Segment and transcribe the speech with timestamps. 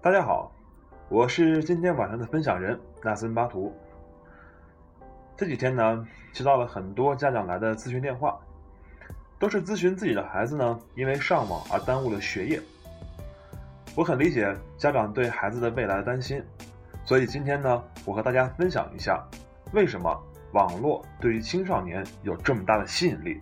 [0.00, 0.52] 大家好，
[1.08, 3.76] 我是今天晚上的分享人纳森巴图。
[5.36, 8.38] 这几天呢，接到了很多家长来的咨询电话，
[9.40, 12.62] 都是咨询自己的孩子呢，因为上网而耽误了学业。
[13.96, 16.40] 我很理解家长对孩子的未来的担心，
[17.04, 19.20] 所以今天呢，我和大家分享一下，
[19.72, 20.16] 为什么
[20.52, 23.36] 网络对于青少年有这么大的吸引力。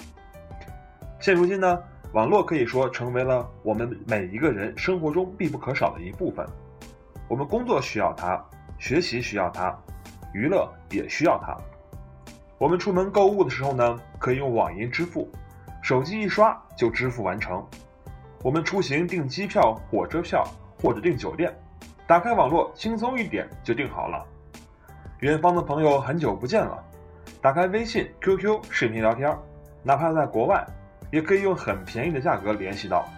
[1.21, 1.79] 现如今呢。
[2.13, 6.47] 网络可以说成为了我们每一个人生活中必不可少的一部分。
[7.29, 8.43] 我们工作需要它，
[8.79, 9.77] 学习需要它，
[10.33, 11.57] 娱乐也需要它。
[12.59, 15.29] 我们出门购物的时候呢，可以用网银支付，
[15.83, 17.63] 手机一刷就支付完成。
[18.43, 20.47] 我们出行订机票、火车票
[20.81, 21.55] 或者订酒店，
[22.07, 24.25] 打开网络轻松一点就订好了。
[25.21, 26.83] 远方的朋友很久不见了，
[27.43, 29.37] 打开微信、QQ 视频聊天，
[29.83, 30.65] 哪怕在国外。
[31.11, 33.09] 也可以用很便宜的价格联系到。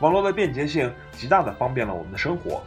[0.00, 2.62] 网络的便捷性极大的方便了我们的生活，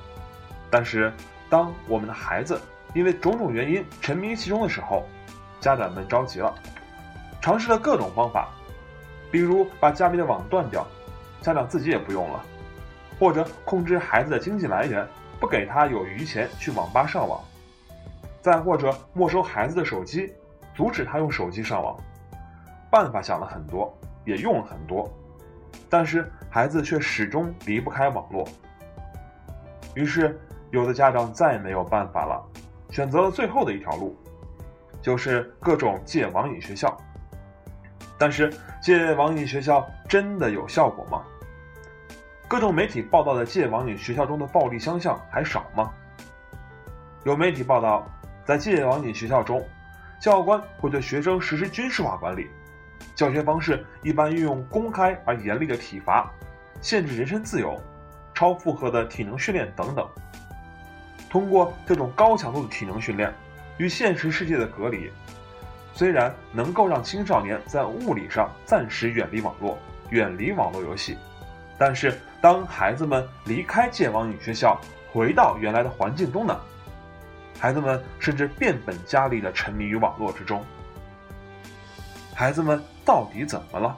[0.70, 1.12] 但是
[1.49, 2.59] 当我们的孩子
[2.93, 5.05] 因为种种原因沉迷其中的时候，
[5.59, 6.54] 家长们着急了，
[7.41, 8.49] 尝试了各种方法，
[9.29, 10.87] 比如把家里的网断掉，
[11.41, 12.43] 家长自己也不用了，
[13.20, 15.05] 或者控制孩子的经济来源，
[15.39, 17.43] 不给他有余钱去网吧上网，
[18.41, 20.32] 再或者没收孩子的手机，
[20.73, 21.95] 阻止他用手机上网。
[22.90, 25.12] 办法想了很多，也用了很多，
[25.90, 28.48] 但是孩子却始终离不开网络。
[29.96, 30.40] 于是，
[30.71, 32.44] 有的家长再也没有办法了，
[32.90, 34.16] 选择了最后的一条路，
[35.02, 36.96] 就是各种戒网瘾学校。
[38.18, 41.24] 但是，戒网瘾学校真的有效果吗？
[42.48, 45.91] 各种媒体报道的戒网瘾学校中的暴力相向还少吗？
[47.26, 48.07] 有媒体报道，
[48.46, 49.62] 在戒网瘾学校中，
[50.22, 52.49] 教官会对学生实施军事化管理。
[53.15, 56.31] 教学方式一般运用公开而严厉的体罚，
[56.81, 57.81] 限制人身自由，
[58.34, 60.07] 超负荷的体能训练等等。
[61.29, 63.34] 通过这种高强度的体能训练，
[63.77, 65.11] 与现实世界的隔离，
[65.94, 69.77] 虽然能够让青少年在物理上暂时远离网络，
[70.09, 71.17] 远离网络游戏，
[71.77, 74.79] 但是当孩子们离开戒网瘾学校，
[75.11, 76.57] 回到原来的环境中呢？
[77.59, 80.63] 孩子们甚至变本加厉地沉迷于网络之中。
[82.37, 83.97] 孩子们到底怎么了？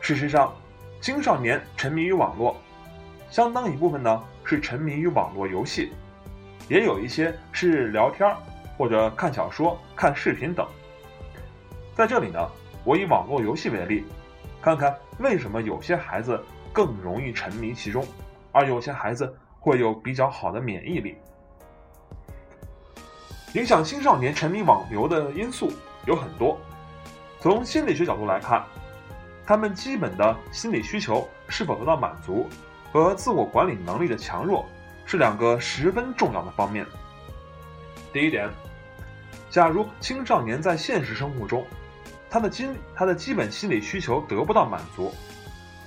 [0.00, 0.52] 事实上，
[1.00, 2.56] 青少年沉迷于网络，
[3.30, 5.92] 相当一部分呢是沉迷于网络游戏，
[6.68, 8.28] 也有一些是聊天
[8.76, 10.66] 或者看小说、看视频等。
[11.94, 12.44] 在这里呢，
[12.82, 14.04] 我以网络游戏为例，
[14.60, 18.04] 看看为什么有些孩子更容易沉迷其中，
[18.50, 21.16] 而有些孩子会有比较好的免疫力。
[23.54, 25.70] 影响青少年沉迷网游的因素。
[26.06, 26.60] 有很多，
[27.40, 28.64] 从心理学角度来看，
[29.46, 32.48] 他们基本的心理需求是否得到满足，
[32.92, 34.68] 和自我管理能力的强弱
[35.04, 36.86] 是两个十分重要的方面。
[38.12, 38.50] 第一点，
[39.48, 41.64] 假如青少年在现实生活中，
[42.28, 45.12] 他的基他的基本心理需求得不到满足，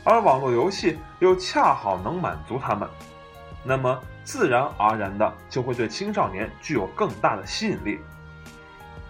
[0.04, 2.88] 而网络游戏又恰好能满足他们，
[3.64, 8.00] 那么自然而然的就会对青少年具有更大的吸引力。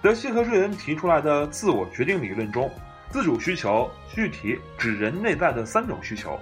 [0.05, 2.69] 德西和瑞恩提出来的自我决定理论中，
[3.09, 6.39] 自主需求具体指人内在的三种需求：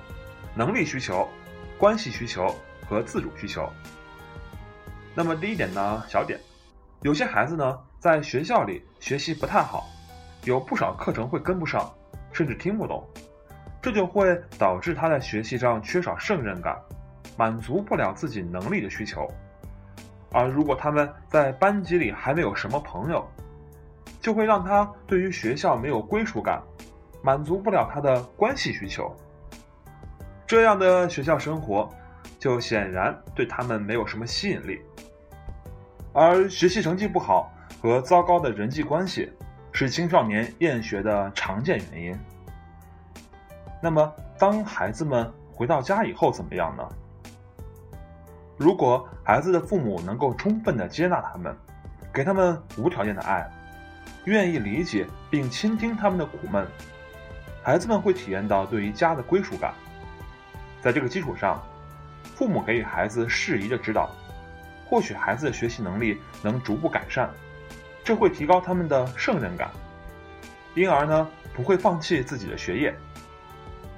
[0.54, 1.26] 能力需求、
[1.78, 2.54] 关系需求
[2.86, 3.72] 和自主需求。
[5.16, 6.38] 那么第一点呢，小点，
[7.04, 9.86] 有些孩子呢在学校里学习不太好，
[10.44, 11.90] 有不少课程会跟不上，
[12.34, 13.02] 甚至听不懂，
[13.82, 16.78] 这就会导致他在学习上缺少胜任感，
[17.38, 19.26] 满足不了自己能力的需求。
[20.34, 23.26] 而如果他们在班级里还没有什么朋友，
[24.24, 26.64] 就会让他对于学校没有归属感，
[27.22, 29.14] 满足不了他的关系需求。
[30.48, 31.90] 这样的学校生活，
[32.40, 34.82] 就显然对他们没有什么吸引力。
[36.14, 37.52] 而学习成绩不好
[37.82, 39.30] 和糟糕的人际关系，
[39.74, 42.18] 是青少年厌学的常见原因。
[43.82, 46.88] 那么，当孩子们回到家以后怎么样呢？
[48.56, 51.54] 如果孩子的父母能够充分的接纳他们，
[52.14, 53.46] 给他们无条件的爱。
[54.26, 56.66] 愿意理解并倾听他们的苦闷，
[57.62, 59.74] 孩子们会体验到对于家的归属感。
[60.82, 61.62] 在这个基础上，
[62.36, 64.10] 父母给予孩子适宜的指导，
[64.86, 67.30] 或许孩子的学习能力能逐步改善，
[68.04, 69.70] 这会提高他们的胜任感，
[70.74, 72.96] 因而呢不会放弃自己的学业。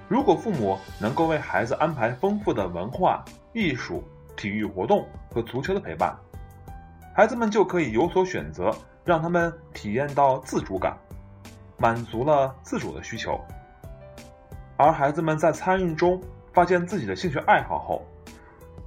[0.07, 3.24] 如果父母能够为孩子安排丰富的文化、
[3.54, 4.04] 艺术、
[4.36, 6.16] 体育活动和足球的陪伴，
[7.16, 8.75] 孩子们就可以有所选择。
[9.06, 10.98] 让他们体验到自主感，
[11.78, 13.40] 满足了自主的需求。
[14.75, 16.22] 而孩子们在参与中
[16.52, 18.06] 发现自己的兴趣爱好后，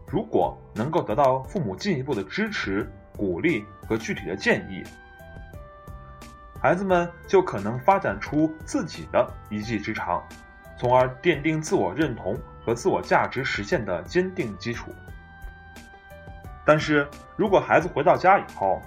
[0.06, 4.82] 如果能够得到父母进一步的支持、鼓励和具体的建议，
[6.61, 10.23] 孩子们就可能发展出自己的一技之长，
[10.76, 12.37] 从而奠定自我认同
[12.67, 14.93] 和自我价值实现的坚定基础。
[16.67, 18.82] 但是如果孩子回到家以后，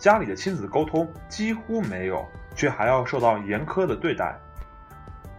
[0.00, 2.26] 家里的亲子沟通几乎没有，
[2.56, 4.34] 却还要受到严苛的对待，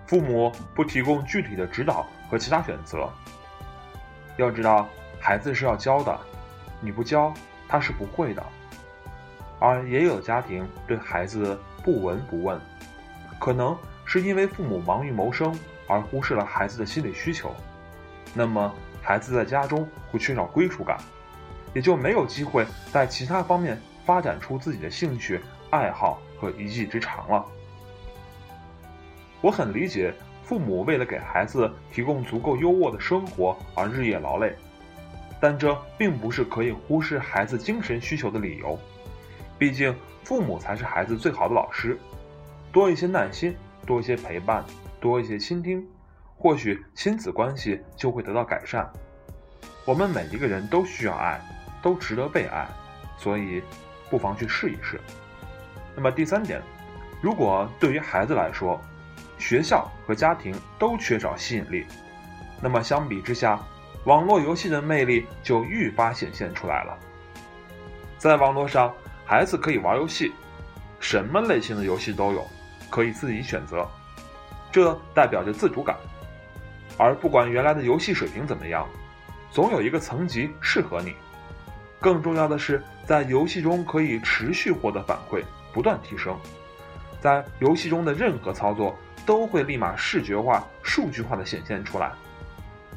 [0.05, 3.09] 父母不提供具体的指导和其他选择，
[4.37, 4.87] 要知道。
[5.19, 6.19] 孩子是要教的，
[6.79, 7.31] 你不教
[7.67, 8.43] 他是不会的。
[9.59, 12.59] 而也有家庭对孩子不闻不问，
[13.39, 15.55] 可能是因为父母忙于谋生
[15.87, 17.55] 而忽视了孩子的心理需求。
[18.33, 20.97] 那么孩子在家中会缺少归属感，
[21.73, 23.79] 也就没有机会在其他方面
[24.11, 27.45] 发展出自己的兴趣爱好和一技之长了。
[29.39, 30.13] 我很理解
[30.43, 34.53] 父母为了给孩子提供足够优渥的生活而日夜劳累。
[35.39, 38.77] 但这并不是可以忽视孩子精神需求的理由，
[39.57, 41.97] 毕竟父母才是孩子最好的老师。
[42.69, 43.55] 多一些耐心，
[43.85, 44.65] 多一些陪伴，
[44.99, 45.87] 多一些倾听，
[46.35, 48.91] 或许亲子关系就会得到改善。
[49.85, 51.39] 我们每一个人都需要爱，
[51.81, 52.67] 都值得被爱，
[53.17, 53.63] 所以
[54.11, 55.01] 不妨去试一试。
[55.95, 56.61] 那么第三点，
[57.21, 58.79] 如果对于孩子来说，
[59.39, 61.87] 学校和家庭都缺少吸引力，
[62.61, 63.59] 那么相比之下。
[64.05, 66.97] 网络游戏的魅力就愈发显现出来了。
[68.17, 68.91] 在网络上，
[69.23, 70.31] 孩子可以玩游戏，
[70.99, 72.43] 什么类型的游戏都有，
[72.89, 73.87] 可以自己选择，
[74.71, 75.95] 这代表着自主感。
[76.97, 78.87] 而不管原来的游戏水平怎么样，
[79.51, 81.13] 总有一个层级适合你。
[82.01, 86.35] 更重要的是，在游戏中可以持续获得反馈，不断提升。
[87.21, 92.11] 在游戏中的任何操作都会立马视觉化、数据化的显现出来。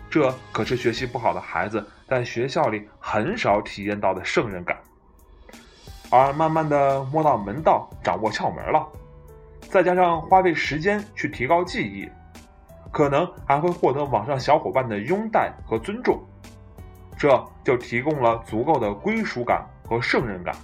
[0.08, 4.78] 这可是学习不好的孩子在学校里很少体验到的胜任感，
[6.08, 8.88] 而慢慢的摸到门道，掌握窍门了，
[9.68, 12.08] 再加上花费时间去提高技艺，
[12.90, 16.22] 可能还会获得网上小伙伴的拥戴和尊重，
[17.24, 20.54] 这就提供了足够的归属感和胜任感。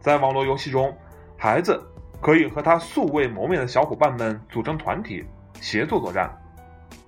[0.00, 0.96] 在网络游戏中，
[1.36, 1.78] 孩子
[2.18, 5.22] 可以和他素未谋面的小伙伴们组成团体，
[5.60, 6.34] 协作作战，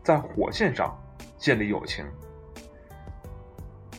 [0.03, 0.95] 在火线上。
[1.39, 2.05] 建立友情，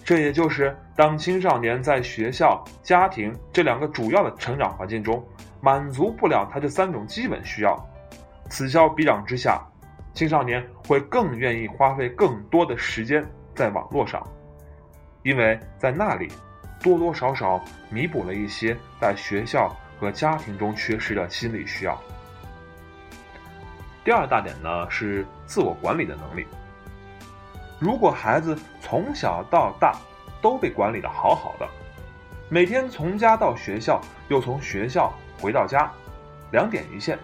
[0.04, 5.24] 这也就是当青少年在学校、家庭这两个主要的成长环境中
[5.62, 7.78] 满足不了他这三种基本需要，
[8.50, 9.62] 此消彼长之下，
[10.14, 13.24] 青少年会更愿意花费更多的时间
[13.58, 14.26] 在网络上，
[15.24, 16.32] 因为在那里
[16.80, 17.60] 多多少少
[17.90, 22.00] 弥补了一些在学校和家庭中缺失的心理需要。
[24.06, 26.46] 第二大点呢是自我管理的能力。
[27.80, 29.98] 如果孩子从小到大
[30.40, 31.68] 都被管理的好好的，
[32.50, 34.00] 每天从家到学校，
[34.30, 35.12] 又从学校
[35.42, 35.92] 回到家，
[36.52, 37.18] 两点一线，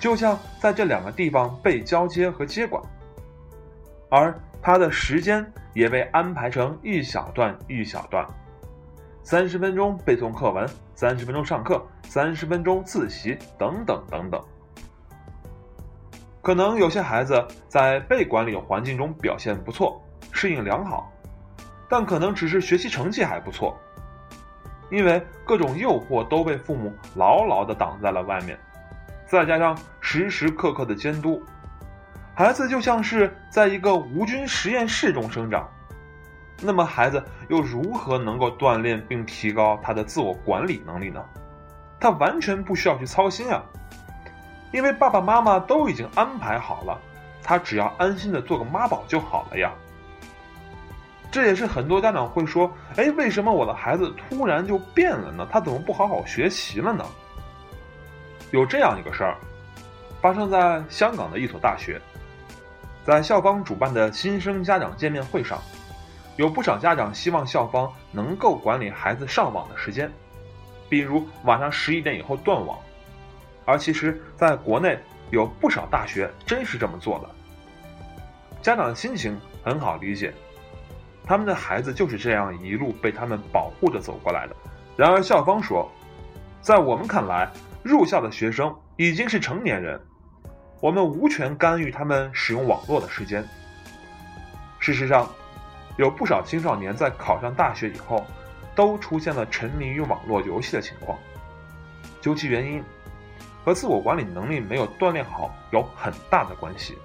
[0.00, 2.82] 就像在这两个地方被交接和接管，
[4.10, 5.44] 而他的时间
[5.74, 8.24] 也被安排成一小段一小段，
[9.24, 10.64] 三十分钟背诵课文，
[10.94, 14.40] 三十分钟上课，三十分钟自习，等等等等。
[16.40, 20.00] 可能有些孩子在被管理环境中表现不错，
[20.30, 21.10] 适应良好，
[21.88, 23.76] 但可能只是学习成绩还不错，
[24.92, 28.56] 因为各种诱惑都被父母牢牢的挡在了外面，
[29.26, 31.42] 再加上时时刻刻的监督，
[32.34, 35.68] 孩子就像是在一个无菌实验室中生长，
[36.62, 41.22] 那么孩子又如何能够锻炼并提高他的自我管理能力呢？
[42.00, 43.62] 他完全不需要去操心啊。
[44.72, 46.98] 因为爸爸妈妈都已经安排好了，
[47.42, 49.70] 他只要安心的做个妈宝就好了呀。
[51.30, 55.46] 这也是很多家长会说：“哎，为什么我的孩子突然就变了呢？
[55.50, 57.04] 他怎么不好好学习了呢？”
[58.52, 59.36] 有这样一个事儿，
[60.22, 62.00] 发生在香港的一所大学，
[63.04, 65.60] 在校方主办的新生家长见面会上，
[66.36, 70.10] 有不少家长希望校方能够管理孩子上网的时间，
[70.88, 72.78] 比如晚上十一点以后断网。
[73.64, 74.98] 而其实，在国内
[75.30, 77.30] 有不少大学真是这么做的。
[78.60, 80.32] 家长的心情很好理解，
[81.24, 84.56] 他们的孩子就是这样一路被他们保护着走过来的。
[84.96, 85.90] 然而，校方说，
[86.60, 87.50] 在我们看来，
[87.82, 90.00] 入校的学生已经是成年人，
[90.82, 93.46] 我们无权干预他们使用网络的时间。
[94.80, 95.30] 事实上，
[95.96, 98.26] 有不少青少年在考上大学以后，
[98.74, 101.16] 都出现了沉迷于网络游戏的情况。
[102.20, 102.82] 究其原因。
[103.64, 106.98] 和自我管理能力没有锻炼好有很大的关系。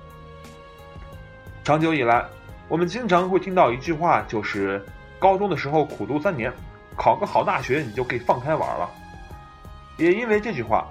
[1.63, 2.25] 长久以来，
[2.67, 4.83] 我们经常会听到一句话，就是
[5.19, 6.51] 高中的时候苦读三年，
[6.95, 8.89] 考个好大学你就可以放开玩了。
[9.97, 10.87] 也因为这句话，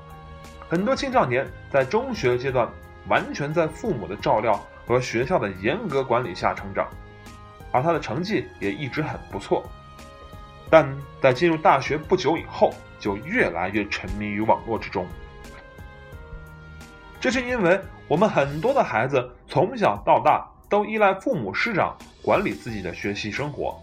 [0.69, 2.69] 很多青少年在中学阶段
[3.09, 6.89] 完全在父母的照料和学校的严格管理下成长，
[7.71, 9.65] 而他的成绩也一直很不错。
[10.69, 10.85] 但
[11.23, 15.07] 在进入大学不久以后，就越来越沉迷于网络之中。
[17.21, 23.81] 这是因为我们很多的孩子从小到大都依赖父母师长管理自己的学习生活，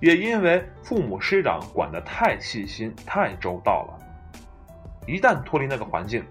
[0.00, 4.07] 也因为父母师长管得太细心、太周到了。
[5.08, 6.22] 一旦脱离那个环境，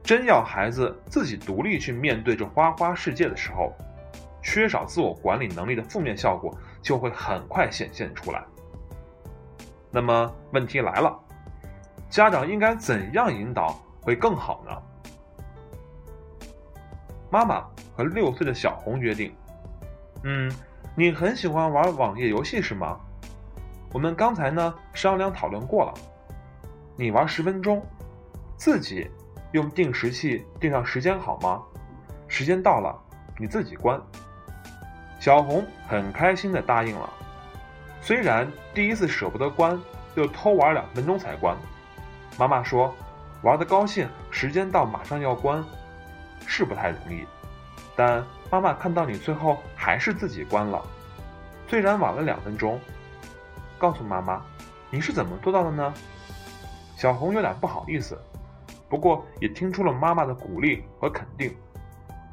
[0.00, 3.72] 真要孩子自己独立去面对这花花世界的时候，
[4.40, 8.44] 缺少自我管理能力的负面效果就会很快显现出来。
[9.90, 11.18] 那么问题来了，
[12.08, 14.70] 家长应该怎样引导会更好呢？
[17.28, 19.34] 妈妈和六岁的小红约定
[20.22, 20.48] ：“嗯，
[20.94, 23.00] 你很喜欢玩网页游戏是吗？
[23.92, 25.94] 我们刚才呢商量讨论过了，
[26.96, 27.84] 你玩十分钟，
[28.56, 29.10] 自己
[29.52, 31.62] 用定时器定上时间好吗？
[32.26, 32.98] 时间到了，
[33.38, 34.00] 你自己关。”
[35.20, 37.10] 小红很开心的答应了，
[38.00, 39.78] 虽然第一次舍不得关，
[40.14, 41.56] 又偷玩两分钟才关。
[42.38, 42.94] 妈妈说
[43.42, 45.62] ：“玩的高兴，时间到马上要关。”
[46.46, 47.26] 是不太容易，
[47.96, 50.82] 但妈妈看到你最后还是自己关了，
[51.66, 52.80] 虽然晚了两分钟。
[53.78, 54.40] 告诉妈妈，
[54.90, 55.92] 你是怎么做到的呢？
[56.96, 58.18] 小红有点不好意思，
[58.88, 61.54] 不过也听出了妈妈的鼓励和肯定。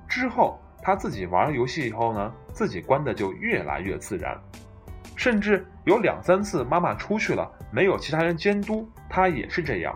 [0.08, 4.40] 之后，她自己玩游戏以后呢，自己关的就越来越自然，
[5.18, 9.94] 甚至有两三次妈妈出去了，没有其他人监督，她也是这样。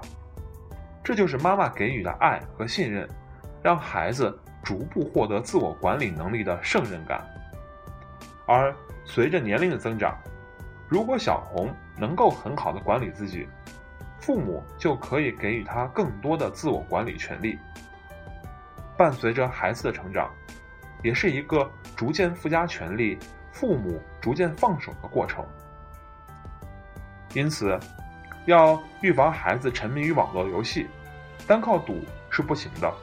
[1.01, 3.07] 这就是妈妈给予的爱和信任。
[3.63, 7.25] 让孩子逐步获得自我管理能力的胜任感，
[8.45, 10.15] 而随着年龄的增长，
[10.88, 13.47] 如果小红能够很好的管理自己，
[14.27, 17.57] 父母就可以给予他更多的自我管理权利。
[18.98, 20.29] 伴随着孩子的成长，
[21.01, 23.17] 也是一个逐渐附加权利、
[23.53, 25.46] 父母逐渐放手的过程。
[27.36, 27.79] 因此，
[28.48, 30.88] 要预防孩子沉迷于网络游戏，
[31.48, 32.93] 单靠赌是不行的。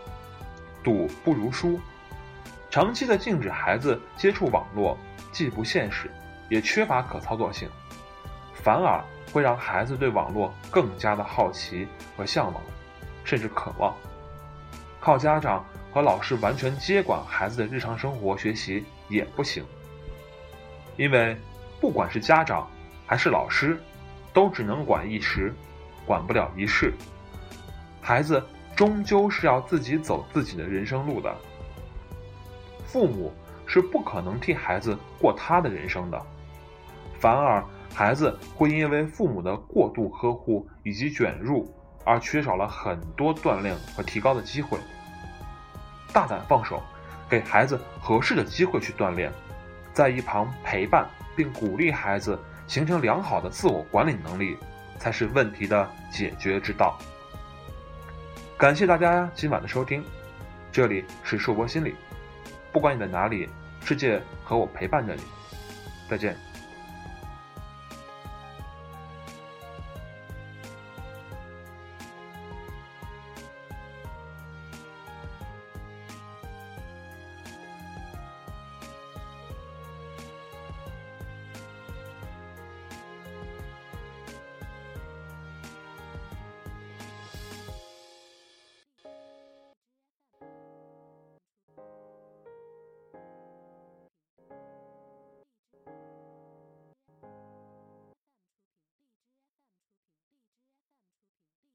[0.83, 1.81] 赌不如输，
[2.69, 4.99] 长期的禁止孩子接触网络，
[5.33, 6.11] 既不现实，
[6.51, 7.67] 也缺乏可操作性，
[8.55, 12.63] 反而会让孩子对网络更加的好奇和向往，
[13.25, 13.95] 甚至渴望。
[15.01, 19.63] 靠家长和老师完全接管孩子的日常生活学习也不行，
[20.97, 21.37] 因为
[21.81, 22.67] 不管是家长
[23.07, 23.79] 还是老师，
[24.33, 25.53] 都只能管一时，
[26.07, 26.93] 管不了一世。
[28.01, 28.43] 孩子。
[28.77, 31.33] 终究是要自己走自己的人生路的，
[32.85, 33.33] 父母
[33.69, 36.21] 是不可能替孩子过他的人生的，
[37.21, 37.65] 反而
[37.95, 41.73] 孩子会因为父母的过度呵护以及卷入，
[42.05, 44.77] 而缺少了很多锻炼和提高的机会。
[46.13, 46.83] 大胆放手，
[47.29, 49.33] 给孩子合适的机会去锻炼，
[49.93, 52.37] 在一旁陪伴并鼓励孩子
[52.67, 54.57] 形成良好的自我管理能力，
[54.99, 56.99] 才是问题的解决之道。
[58.59, 60.05] 感谢大家今晚的收听，
[60.73, 61.95] 这里是硕博心理，
[62.73, 63.49] 不管你在哪里，
[63.85, 65.23] 世界和我陪伴着你，
[66.09, 66.37] 再见。